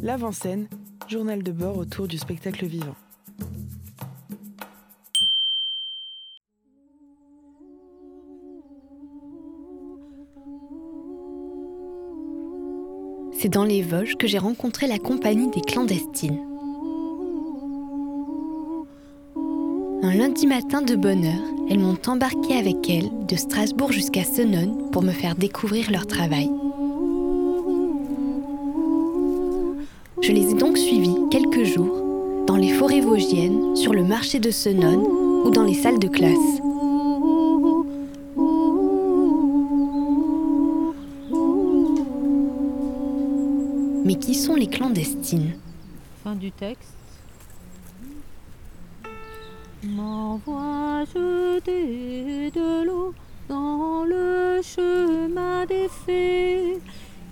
[0.00, 0.68] L'avant-scène,
[1.08, 2.94] journal de bord autour du spectacle vivant.
[13.32, 16.44] C'est dans les Vosges que j'ai rencontré la compagnie des clandestines.
[20.02, 24.90] Un lundi matin de bonne heure, elles m'ont embarqué avec elles de Strasbourg jusqu'à Senones
[24.92, 26.48] pour me faire découvrir leur travail.
[30.28, 34.50] Je les ai donc suivis quelques jours dans les forêts vosgiennes, sur le marché de
[34.50, 35.06] Senones
[35.46, 36.60] ou dans les salles de classe.
[44.04, 45.54] Mais qui sont les clandestines?
[46.22, 46.92] Fin du texte.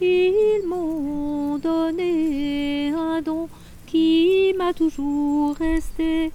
[0.01, 3.49] Ils m'ont donné un don
[3.87, 6.33] qui m'a toujours resté.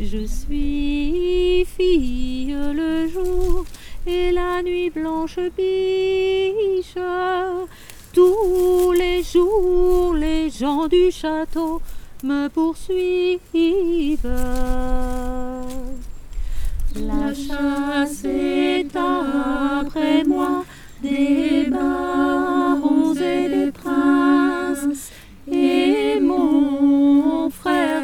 [0.00, 3.64] Je suis fille le jour
[4.06, 6.98] et la nuit blanche biche.
[8.12, 11.80] Tous les jours, les gens du château
[12.22, 13.40] me poursuivent.
[16.94, 20.64] La chasse est après moi
[21.02, 25.10] des barons et des princes.
[25.50, 28.02] Et mon frère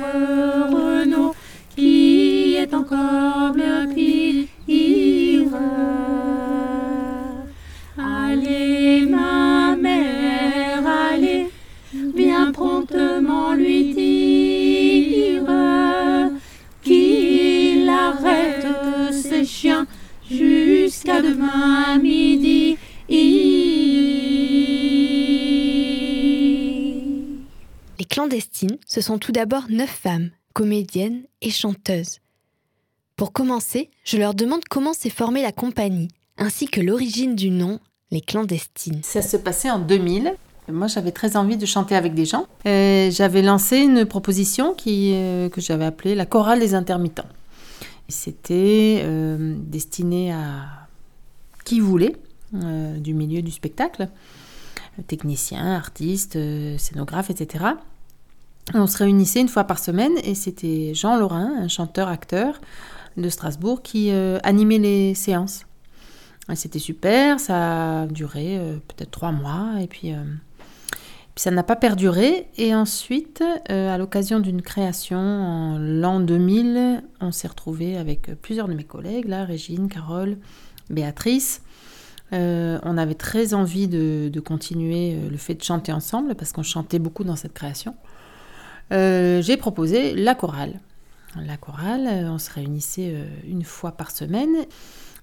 [0.72, 1.34] Renaud
[1.77, 3.69] qui est encore bien
[29.00, 32.18] ce sont tout d'abord neuf femmes, comédiennes et chanteuses.
[33.16, 37.80] Pour commencer, je leur demande comment s'est formée la compagnie, ainsi que l'origine du nom,
[38.10, 39.00] les clandestines.
[39.02, 40.34] Ça se passait en 2000.
[40.70, 42.44] Moi, j'avais très envie de chanter avec des gens.
[42.66, 47.28] J'avais lancé une proposition qui, euh, que j'avais appelée la chorale des intermittents.
[48.08, 50.66] C'était euh, destiné à
[51.64, 52.16] qui voulait
[52.55, 54.10] euh, du milieu du spectacle,
[55.06, 57.64] techniciens, artistes, euh, scénographes, etc.
[58.74, 62.60] On se réunissait une fois par semaine et c'était Jean Laurin, un chanteur-acteur
[63.16, 65.66] de Strasbourg, qui euh, animait les séances.
[66.54, 70.22] C'était super, ça a duré euh, peut-être trois mois et puis, euh,
[71.34, 72.48] puis ça n'a pas perduré.
[72.58, 78.74] Et ensuite, à l'occasion d'une création en l'an 2000, on s'est retrouvés avec plusieurs de
[78.74, 80.38] mes collègues, Régine, Carole,
[80.90, 81.62] Béatrice.
[82.32, 87.22] On avait très envie de, continuer le fait de chanter ensemble parce qu'on chantait beaucoup
[87.22, 87.94] dans cette création.
[88.92, 90.80] Euh, J'ai proposé la chorale.
[91.46, 94.56] La chorale, euh, on se réunissait euh, une fois par semaine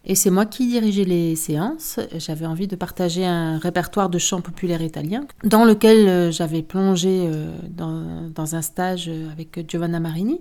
[0.06, 2.00] et c'est moi qui dirigeais les séances.
[2.16, 7.30] J'avais envie de partager un répertoire de chants populaires italiens dans lequel j'avais plongé
[7.70, 10.40] dans, dans un stage avec Giovanna Marini.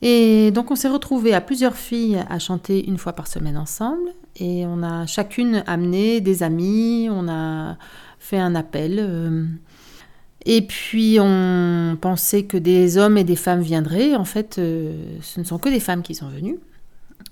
[0.00, 4.08] Et donc on s'est retrouvés à plusieurs filles à chanter une fois par semaine ensemble.
[4.36, 7.76] Et on a chacune amené des amis, on a
[8.18, 9.58] fait un appel.
[10.46, 14.14] Et puis on pensait que des hommes et des femmes viendraient.
[14.14, 16.58] En fait, euh, ce ne sont que des femmes qui sont venues.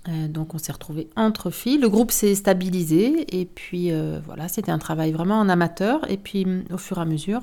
[0.09, 1.77] Euh, donc on s'est retrouvés entre filles.
[1.77, 3.39] Le groupe s'est stabilisé.
[3.39, 6.09] Et puis euh, voilà, c'était un travail vraiment en amateur.
[6.09, 7.41] Et puis au fur et à mesure,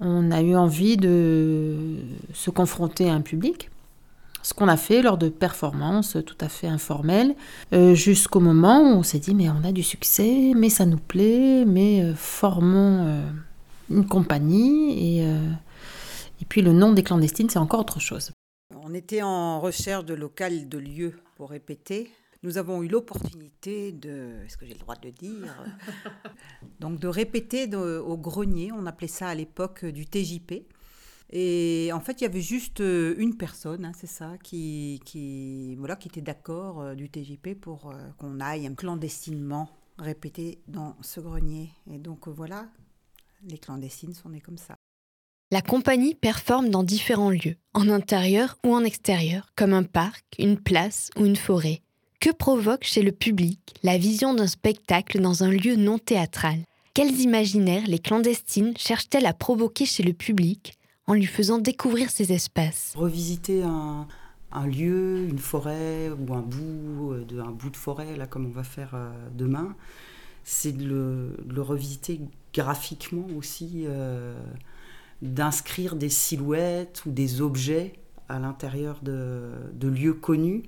[0.00, 1.96] on a eu envie de
[2.34, 3.70] se confronter à un public.
[4.42, 7.34] Ce qu'on a fait lors de performances tout à fait informelles,
[7.94, 11.64] jusqu'au moment où on s'est dit mais on a du succès, mais ça nous plaît,
[11.66, 13.24] mais formons
[13.90, 15.50] une compagnie et, euh,
[16.40, 18.30] et puis le nom des clandestines c'est encore autre chose.
[18.74, 22.10] On était en recherche de local, de lieux pour répéter.
[22.42, 25.64] Nous avons eu l'opportunité de, est-ce que j'ai le droit de le dire,
[26.80, 28.70] donc de répéter au grenier.
[28.72, 30.66] On appelait ça à l'époque euh, du TJP.
[31.30, 35.74] Et en fait, il y avait juste euh, une personne, hein, c'est ça, qui, qui,
[35.76, 39.68] voilà, qui était d'accord du TJP pour qu'on aille clandestinement
[39.98, 41.70] répéter dans ce grenier.
[41.90, 42.68] Et donc voilà,
[43.42, 44.76] les clandestines sont nées comme ça.
[45.52, 50.58] La compagnie performe dans différents lieux, en intérieur ou en extérieur, comme un parc, une
[50.58, 51.82] place ou une forêt.
[52.20, 56.58] Que provoque chez le public la vision d'un spectacle dans un lieu non théâtral?
[56.94, 62.32] Quels imaginaires les clandestines cherchent-elles à provoquer chez le public en lui faisant découvrir ces
[62.32, 62.94] espaces?
[62.96, 64.08] Revisiter un,
[64.50, 68.46] un lieu, une forêt ou un bout, euh, de, un bout de forêt, là, comme
[68.46, 69.76] on va faire euh, demain,
[70.42, 72.20] c'est de le, de le revisiter
[72.56, 74.34] graphiquement aussi, euh,
[75.20, 77.92] d'inscrire des silhouettes ou des objets
[78.28, 80.62] à l'intérieur de, de lieux connus,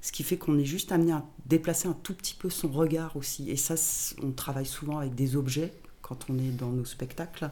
[0.00, 3.16] ce qui fait qu'on est juste amené à déplacer un tout petit peu son regard
[3.16, 3.50] aussi.
[3.50, 3.74] Et ça,
[4.22, 7.48] on travaille souvent avec des objets quand on est dans nos spectacles,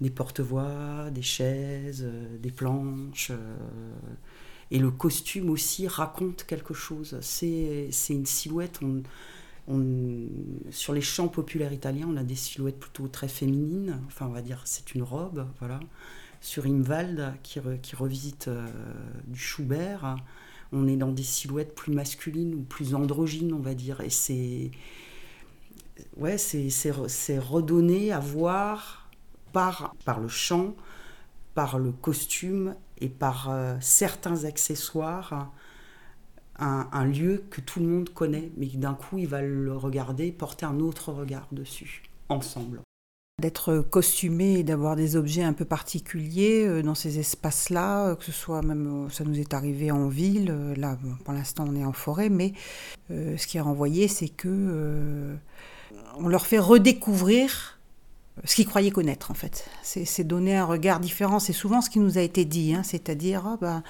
[0.00, 3.30] des porte-voix, des chaises, euh, des planches.
[3.30, 3.56] euh,
[4.70, 7.18] et le costume aussi raconte quelque chose.
[7.20, 8.80] C'est une silhouette.
[9.68, 10.28] On-
[10.70, 14.00] sur les chants populaires italiens, on a des silhouettes plutôt très féminines.
[14.06, 15.80] Enfin, on va dire, c'est une robe, voilà.
[16.40, 18.66] Sur Imwald, qui, qui revisite euh,
[19.26, 20.16] du Schubert,
[20.72, 24.00] on est dans des silhouettes plus masculines ou plus androgynes, on va dire.
[24.02, 24.70] Et c'est.
[26.16, 29.10] Ouais, c'est redonné à voir
[29.52, 30.74] par, par le chant,
[31.54, 35.52] par le costume et par euh, certains accessoires
[36.58, 40.32] un, un lieu que tout le monde connaît, mais d'un coup il va le regarder,
[40.32, 42.80] porter un autre regard dessus, ensemble.
[43.40, 48.24] D'être costumé et d'avoir des objets un peu particuliers euh, dans ces espaces-là, euh, que
[48.24, 51.84] ce soit même, euh, ça nous est arrivé en ville, là pour l'instant on est
[51.84, 52.52] en forêt, mais
[53.08, 55.36] ce qui est renvoyé c'est que
[56.18, 57.78] on leur fait redécouvrir
[58.44, 59.68] ce qu'ils croyaient connaître en fait.
[59.82, 62.82] C'est c'est donner un regard différent, c'est souvent ce qui nous a été dit, hein,
[62.82, 63.82] c'est-à-dire ah bah,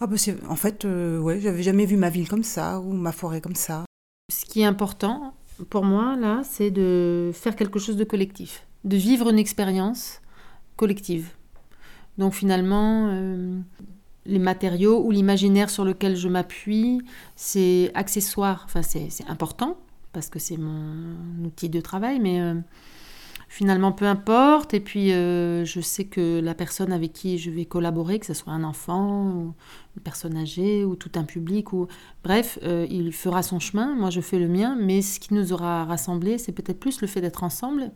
[0.00, 0.16] ah bah
[0.48, 3.54] en fait euh, ouais j'avais jamais vu ma ville comme ça ou ma forêt comme
[3.54, 3.84] ça.
[4.30, 5.34] Ce qui est important
[5.70, 10.20] pour moi, là, c'est de faire quelque chose de collectif, de vivre une expérience
[10.76, 11.30] collective.
[12.18, 13.58] Donc finalement, euh,
[14.26, 17.00] les matériaux ou l'imaginaire sur lequel je m'appuie,
[17.36, 19.78] c'est accessoire, enfin c'est c'est important,
[20.12, 22.54] parce que c'est mon outil de travail, mais euh,
[23.56, 24.74] finalement peu importe.
[24.74, 28.34] Et puis euh, je sais que la personne avec qui je vais collaborer, que ce
[28.34, 29.54] soit un enfant, ou
[29.96, 31.88] une personne âgée, ou tout un public, ou
[32.22, 35.52] Bref, euh, il fera son chemin, moi je fais le mien, mais ce qui nous
[35.52, 37.90] aura rassemblés, c'est peut-être plus le fait d'être ensemble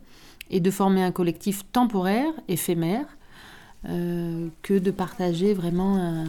[0.49, 3.05] et de former un collectif temporaire, éphémère,
[3.87, 6.25] euh, que de partager vraiment un,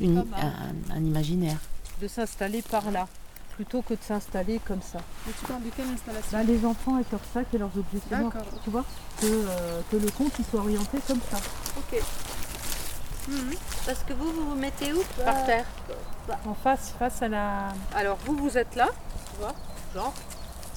[0.00, 1.58] une- un- un imaginaire.
[2.02, 3.08] de s'installer par là,
[3.54, 4.98] plutôt que de s'installer comme ça.
[5.26, 8.00] Mais tu parles de quelle installation Bah, les enfants avec leur sac et leurs objets
[8.10, 8.42] D'accord.
[8.64, 8.84] tu vois,
[9.20, 11.38] que, euh, que le conte il soit orienté comme ça.
[11.78, 12.00] Ok.
[13.86, 15.66] Parce que vous, vous vous mettez où Par terre.
[16.46, 17.68] En face, face à la.
[17.94, 18.88] Alors vous, vous êtes là,
[19.32, 19.54] tu vois,
[19.94, 20.12] genre,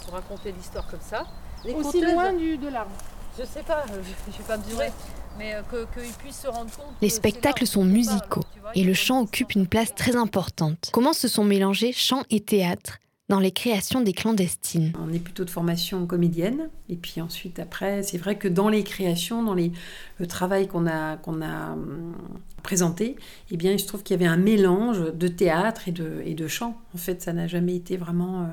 [0.04, 1.26] pour raconter l'histoire comme ça.
[1.64, 2.92] Les Aussi conteuses, loin du, de l'arbre.
[3.40, 4.02] Je sais pas, je ne
[4.38, 4.92] vais pas mesurer,
[5.38, 6.94] mais euh, que- qu'ils puissent se rendre compte.
[7.02, 8.44] Les spectacles là sont musicaux
[8.74, 10.90] et le chant occupe une place très importante.
[10.92, 14.94] Comment se sont mélangés chant et théâtre dans les créations des clandestines?
[15.00, 16.70] On est plutôt de formation comédienne.
[16.90, 21.18] Et puis ensuite, après, c'est vrai que dans les créations, dans le travail qu'on a,
[21.26, 22.16] hum,
[22.64, 23.16] présenté,
[23.52, 26.80] eh bien, il se trouve qu'il y avait un mélange de théâtre et de, chant.
[26.94, 28.46] En fait, ça n'a jamais été vraiment euh,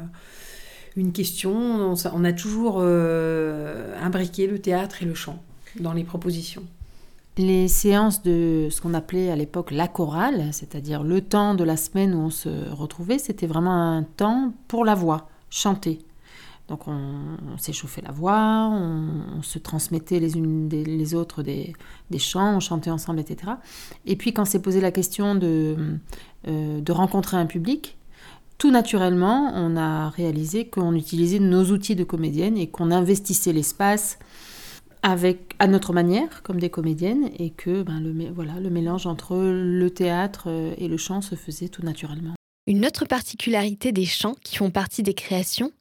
[0.97, 1.94] une question.
[1.94, 5.43] On a toujours euh, imbriqué le théâtre et le chant
[5.81, 6.65] dans les propositions.
[7.38, 11.79] Les séances de ce qu'on appelait à l'époque la chorale, c'est-à-dire le temps de la
[11.79, 16.00] semaine où on se retrouvait, c'était vraiment un temps pour la voix, chanter.
[16.69, 21.75] Donc on, s'échauffait la voix, on, se transmettait les unes des, les autres des,
[22.19, 23.52] chants, on chantait ensemble, etc.
[24.06, 25.99] Et puis quand s'est posé la question de,
[26.49, 27.96] euh, de rencontrer un public,
[28.58, 34.19] tout naturellement, on a réalisé qu'on utilisait nos outils de comédienne et qu'on investissait l'espace
[35.03, 39.37] avec à notre manière comme des comédiennes et que ben, le, voilà, le mélange entre
[39.37, 42.35] le théâtre euh, et le chant se faisait tout naturellement.
[42.67, 45.73] Une autre particularité des chants qui font partie des créations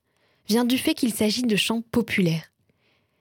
[0.47, 2.45] vient du fait qu'il s'agit de chants populaires.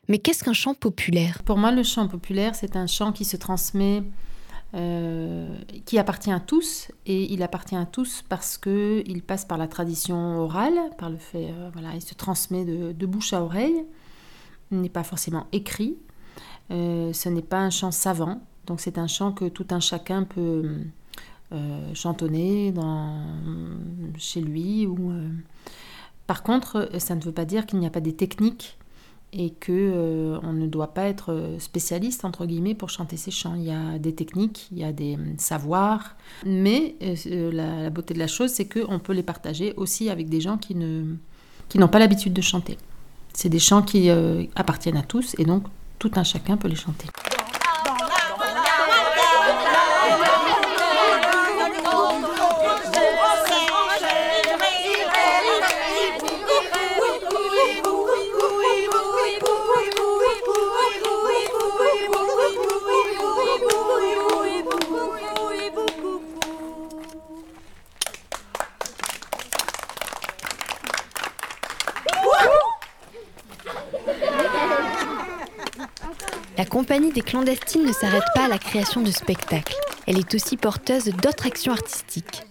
[0.09, 1.43] Mais qu'est-ce qu'un chant populaire?
[1.45, 4.03] Pour moi, le chant populaire, c'est un chant qui se transmet,
[4.75, 5.55] euh,
[5.85, 9.69] qui appartient à tous, et il appartient à tous parce que il passe par la
[9.69, 13.75] tradition orale, par le fait, euh, voilà, il se transmet de, de bouche à oreille,
[13.75, 13.85] il
[14.71, 15.97] n'est pas forcément écrit,
[16.71, 20.23] euh, ce n'est pas un chant savant, donc c'est un chant que tout un chacun
[20.23, 20.71] peut
[21.53, 22.73] euh, chantonner
[24.17, 24.87] chez lui.
[24.87, 25.29] Ou, euh.
[26.27, 28.79] Par contre, ça ne veut pas dire qu'il n'y a pas des techniques
[29.33, 33.55] et que on ne doit pas être spécialiste entre guillemets pour chanter ces chants.
[33.55, 38.27] Il y a des techniques, il y a des savoirs, mais la, beauté de la
[38.27, 42.43] chose, c'est qu'on peut les partager aussi avec des gens qui n'ont pas l'habitude de
[42.43, 42.77] chanter.
[43.33, 45.65] C'est des chants qui euh, appartiennent à tous et donc
[45.99, 47.07] tout un chacun peut les chanter.
[76.61, 79.75] La compagnie des clandestines ne s'arrête pas à la création de spectacles.
[80.07, 82.43] Elle est aussi porteuse d'autres actions artistiques.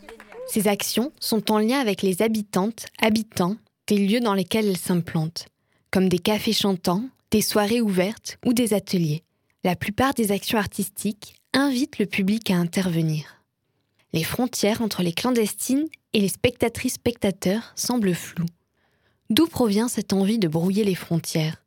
[0.47, 5.45] Ces actions sont en lien avec les habitantes, habitants des lieux dans lesquels elles s'implantent,
[5.91, 9.21] comme des cafés chantants, des soirées ouvertes ou des ateliers.
[9.63, 13.43] La plupart des actions artistiques invitent le public à intervenir.
[14.13, 18.47] Les frontières entre les clandestines et les spectatrices-spectateurs semblent floues.
[19.29, 21.58] D'où provient cette envie de brouiller les frontières?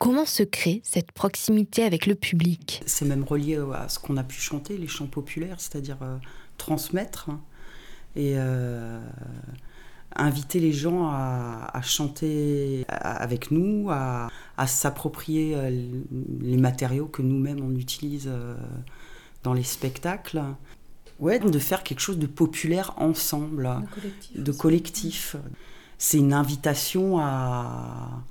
[0.00, 2.82] Comment se crée cette proximité avec le public?
[2.86, 6.16] C'est même relié à ce qu'on a pu chanter, les chants populaires, c'est-à-dire euh,
[6.56, 7.38] transmettre hein,
[8.16, 8.98] et euh,
[10.16, 14.30] inviter les gens à, chanter avec nous, à,
[14.66, 15.68] s'approprier euh,
[16.40, 18.30] les matériaux que nous-mêmes on utilise
[19.42, 20.42] dans les spectacles.
[21.18, 23.68] Ouais, de faire quelque chose de populaire ensemble,
[24.34, 25.36] de collectif.
[25.98, 28.24] C'est une invitation à,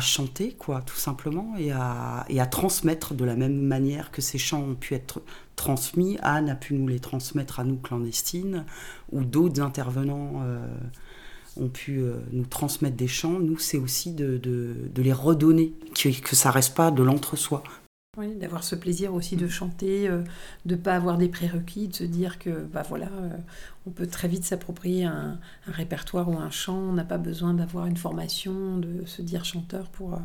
[0.00, 4.38] chanter, quoi, tout simplement, et à, et à, transmettre de la même manière que ces
[4.38, 5.22] chants ont pu être
[5.56, 6.18] transmis.
[6.22, 8.64] Anne a pu nous les transmettre à nous clandestines,
[9.10, 10.66] ou d'autres intervenants euh,
[11.56, 13.38] ont pu euh, nous transmettre des chants.
[13.38, 14.40] Nous, c'est aussi de,
[14.96, 17.62] les redonner, que, que ça reste pas de l'entre-soi.
[18.18, 20.22] Oui, d'avoir ce plaisir aussi de chanter, euh,
[20.66, 23.30] de ne pas avoir des prérequis, de se dire que bah voilà, euh,
[23.86, 27.86] on peut très vite s'approprier un, répertoire ou un chant, on n'a pas besoin d'avoir
[27.86, 30.18] une formation, de se dire chanteur pour, euh,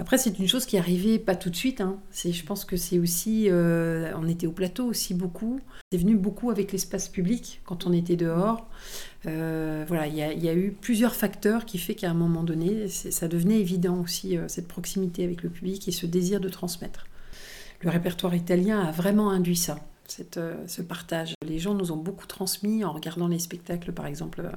[0.00, 1.82] après, c'est une chose qui arrivée pas tout de suite.
[1.82, 1.98] Hein.
[2.14, 5.60] Je pense que c'est aussi, euh, on était au plateau aussi beaucoup.
[5.92, 8.66] C'est venu beaucoup avec l'espace public quand on était dehors.
[9.26, 13.28] Euh, voilà, il y, a eu plusieurs facteurs qui fait qu'à un moment donné, ça
[13.28, 17.06] devenait évident aussi euh, cette proximité avec le public et ce désir de transmettre.
[17.82, 19.80] Le répertoire italien a vraiment induit ça.
[20.08, 21.34] Ce partage.
[21.46, 24.50] Les gens nous ont beaucoup transmis en regardant les spectacles, par exemple,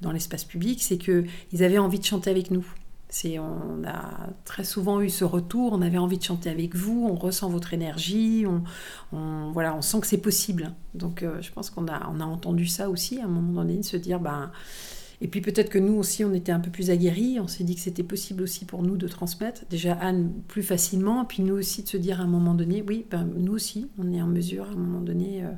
[0.00, 2.66] dans l'espace public, c'est qu'ils avaient envie de chanter avec nous
[3.38, 7.14] on a très souvent eu ce retour, on avait envie de chanter avec vous, on
[7.14, 8.44] ressent votre énergie,
[9.12, 10.72] on, voilà, on sent que c'est possible.
[10.94, 13.78] Donc euh, je pense qu'on a, on a entendu ça aussi à un moment donné,
[13.78, 14.50] de se dire, ben,
[15.20, 17.74] et puis peut-être que nous aussi, on était un peu plus aguerris, on s'est dit
[17.74, 21.82] que c'était possible aussi pour nous de transmettre, déjà Anne plus facilement, puis nous aussi
[21.82, 24.66] de se dire à un moment donné, oui, ben, nous aussi, on est en mesure
[24.66, 25.50] à un moment donné, euh,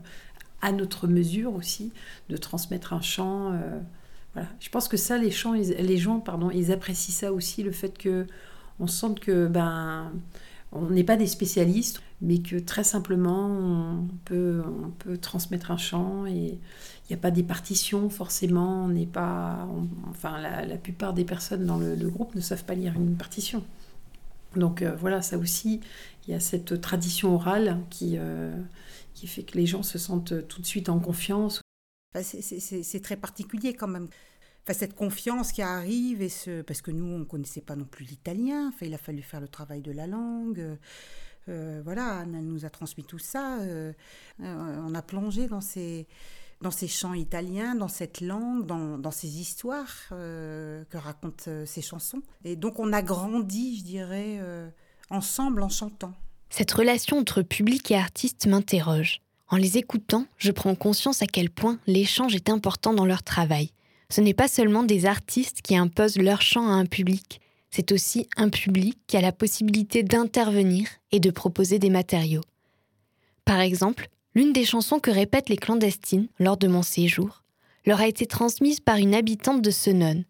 [0.62, 1.92] à notre mesure aussi,
[2.28, 3.52] de transmettre un chant.
[3.52, 3.80] Euh,
[4.60, 5.54] je pense que ça, les, gens,
[6.70, 8.26] apprécient ça aussi, le fait que
[8.80, 10.12] on sente que ben
[10.72, 14.62] on n'est pas des spécialistes, mais que très simplement on peut,
[15.20, 18.90] transmettre un chant et il n'y a pas des partitions forcément.
[19.12, 19.66] Pas,
[20.10, 23.64] enfin la, plupart des personnes dans le, groupe ne savent pas lire une partition.
[24.56, 25.80] Donc euh, voilà, ça aussi,
[26.26, 28.54] il y a cette tradition orale euh,
[29.14, 31.60] qui fait que les gens se sentent tout de suite en confiance
[32.22, 34.08] c'est très particulier quand même.
[34.70, 38.04] Cette confiance qui arrive, et ce, parce que nous, on ne connaissait pas non plus
[38.04, 40.78] l'italien, il a fallu faire le travail de la langue.
[41.48, 43.60] Euh, voilà, Anne nous a transmis tout ça.
[43.60, 43.92] Euh,
[44.40, 46.06] euh, on a plongé dans ces,
[46.60, 52.22] dans ces chants italiens, dans cette langue, dans, dans ces histoires que racontent ces chansons.
[52.44, 54.40] Et donc, on a grandi, je dirais,
[55.10, 56.12] ensemble en chantant.
[56.50, 59.20] Cette relation entre public et artiste m'interroge.
[59.48, 63.72] En les écoutant, je prends conscience à quel point l'échange est important dans leur travail.
[64.10, 67.40] Ce n'est pas seulement des artistes qui imposent leur chant à un public,
[67.70, 72.44] c'est aussi un public qui a la possibilité d'intervenir et de proposer des matériaux.
[73.44, 77.42] Par exemple, l'une des chansons que répètent les clandestines lors de mon séjour
[77.86, 80.24] leur a été transmise par une habitante de Senon.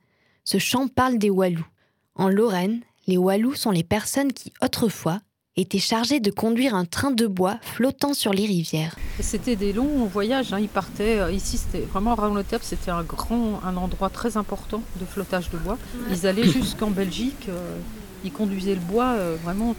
[0.44, 1.66] Ce chant parle des Walous.
[2.14, 5.20] En Lorraine, les Walous sont les personnes qui, autrefois,
[5.60, 8.96] était chargé de conduire un train de bois flottant sur les rivières.
[9.20, 10.60] C'était des longs voyages, hein.
[10.60, 15.04] ils partaient, euh, ici c'était vraiment Raoul-Otep, c'était un grand, un endroit très important de
[15.04, 15.78] flottage de bois.
[16.10, 17.76] Ils allaient jusqu'en Belgique, euh,
[18.24, 19.74] ils conduisaient le bois euh, vraiment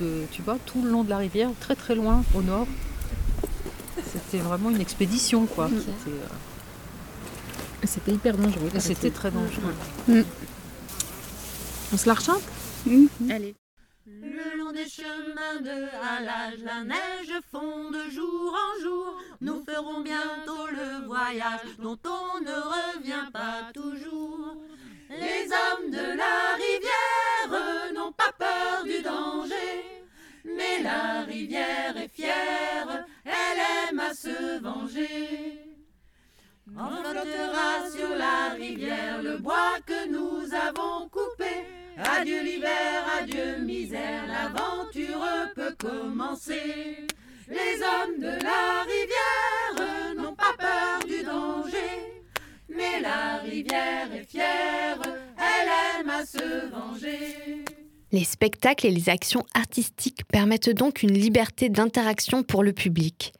[0.00, 2.66] de, tu vois, tout le long de la rivière, très très loin au nord.
[4.12, 5.68] C'était vraiment une expédition quoi.
[7.84, 8.70] C'était hyper dangereux.
[8.78, 9.74] C'était très dangereux.
[10.08, 10.22] Mm.
[11.92, 12.42] On se la rechante?
[12.86, 13.06] Mm.
[13.30, 13.54] Allez.
[14.06, 19.22] Le long des chemins de halage, la neige fond de jour en jour.
[19.40, 24.56] Nous ferons bientôt le voyage dont on ne revient pas toujours.
[25.08, 30.02] Les hommes de la rivière n'ont pas peur du danger.
[30.44, 35.62] Mais la rivière est fière, elle aime à se venger.
[36.76, 41.83] On flottera sur la rivière le bois que nous avons coupé.
[41.96, 45.24] Adieu l'hiver, adieu misère, l'aventure
[45.54, 47.06] peut commencer.
[47.48, 52.22] Les hommes de la rivière n'ont pas peur du danger,
[52.68, 55.00] mais la rivière est fière,
[55.36, 57.64] elle aime à se venger.
[58.10, 63.32] Les spectacles et les actions artistiques permettent donc une liberté d'interaction pour le public.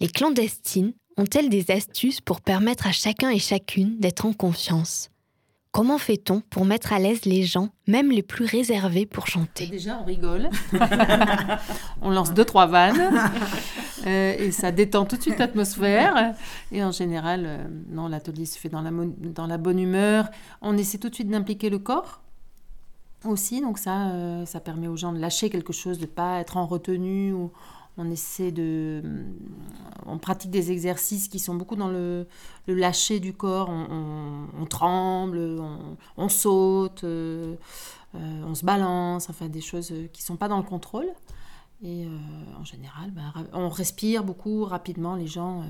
[0.00, 5.10] Les clandestines ont-elles des astuces pour permettre à chacun et chacune d'être en confiance?
[5.76, 9.66] Comment fait-on pour mettre à l'aise les gens, même les plus réservés pour chanter?
[9.66, 10.48] Déjà, on rigole.
[12.00, 13.12] on lance deux, trois vannes.
[14.06, 16.36] Euh, et ça détend tout de suite l'atmosphère.
[16.70, 20.28] Et en général, euh, non, l'atelier se fait dans la, dans la bonne humeur.
[20.62, 22.20] On essaie tout de suite d'impliquer le corps
[23.24, 23.60] aussi.
[23.60, 26.56] Donc ça, euh, ça permet aux gens de lâcher quelque chose, de ne pas être
[26.56, 27.50] en retenue ou
[27.98, 29.02] on essaie de.
[29.04, 29.24] Euh,
[30.06, 32.26] on pratique des exercices qui sont beaucoup dans le,
[32.66, 33.68] lâcher du corps.
[33.70, 35.38] On, tremble,
[36.16, 37.56] on, saute, euh,
[38.14, 41.08] euh, on se balance, enfin des choses qui ne sont pas dans le contrôle.
[41.82, 42.06] Et
[42.58, 45.14] en général, bah, on respire beaucoup rapidement.
[45.14, 45.62] Les gens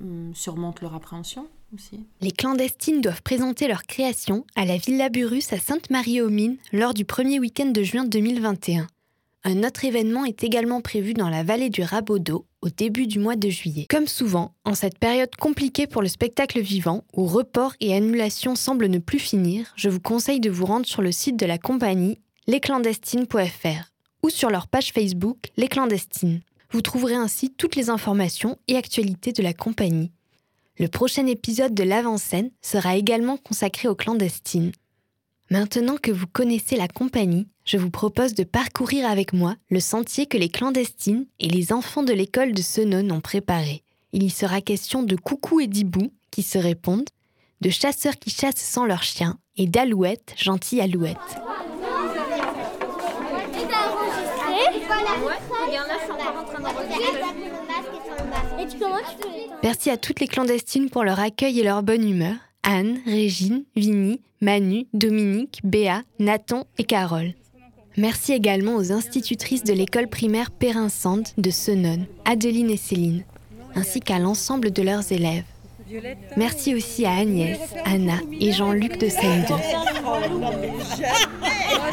[0.00, 2.06] hum, surmontent leur appréhension aussi.
[2.22, 7.38] Les clandestines doivent présenter leur création à la Villa Burus à Sainte-Marie-aux-Mines lors du premier
[7.40, 8.86] week-end de juin 2021.
[9.44, 13.36] Un autre événement est également prévu dans la vallée du Rabodeau au début du mois
[13.36, 13.86] de juillet.
[13.88, 18.86] Comme souvent, en cette période compliquée pour le spectacle vivant, où report et annulation semblent
[18.86, 22.18] ne plus finir, je vous conseille de vous rendre sur le site de la compagnie
[22.48, 23.92] lesclandestines.fr
[24.22, 26.40] ou sur leur page Facebook Les Clandestines.
[26.70, 30.10] Vous trouverez ainsi toutes les informations et actualités de la compagnie.
[30.78, 34.72] Le prochain épisode de l'avant-scène sera également consacré aux clandestines.
[35.50, 40.26] Maintenant que vous connaissez la compagnie, je vous propose de parcourir avec moi le sentier
[40.26, 43.82] que les clandestines et les enfants de l'école de Senon ont préparé.
[44.12, 47.08] Il y sera question de coucou et d'hibou qui se répondent,
[47.62, 51.16] de chasseurs qui chassent sans leurs chiens et d'alouettes, gentilles alouettes.
[59.62, 62.36] Merci à toutes les clandestines pour leur accueil et leur bonne humeur.
[62.70, 67.32] Anne, Régine, Vinnie, Manu, Dominique, Béa, Nathan et Carole.
[67.96, 73.24] Merci également aux institutrices de l'école primaire Périnsande de Senon, Adeline et Céline,
[73.74, 75.46] ainsi qu'à l'ensemble de leurs élèves.
[76.36, 79.46] Merci aussi à Agnès, Anna et Jean-Luc de seine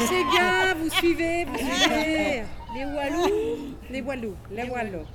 [0.00, 2.42] c'est bien, vous suivez, vous suivez.
[2.74, 5.06] Les Walous, les Walous, les Walous.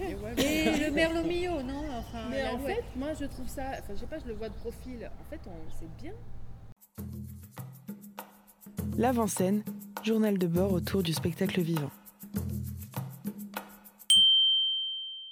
[0.00, 1.22] Et le merlot
[1.62, 4.34] non enfin, Mais en fait, moi je trouve ça, enfin je sais pas, je le
[4.34, 5.10] vois de profil.
[5.20, 5.40] En fait,
[5.78, 6.12] c'est bien.
[8.98, 9.62] L'avant-scène,
[10.02, 11.90] journal de bord autour du spectacle vivant.